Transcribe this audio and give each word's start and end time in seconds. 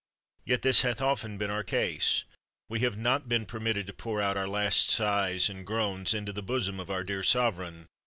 Yet 0.45 0.63
this 0.63 0.81
hath 0.81 0.99
often 0.99 1.37
been 1.37 1.51
our 1.51 1.63
case! 1.63 2.23
We 2.69 2.79
have 2.79 2.97
not 2.97 3.29
been 3.29 3.45
permit 3.45 3.75
ted 3.75 3.85
to 3.85 3.93
pour 3.93 4.19
out 4.19 4.35
our 4.35 4.47
last 4.47 4.89
sighs 4.89 5.47
and 5.47 5.63
groans 5.63 6.15
into 6.15 6.33
the 6.33 6.41
bosom 6.41 6.79
of 6.79 6.89
our 6.89 7.03
dear 7.03 7.21
sovereign. 7.21 7.85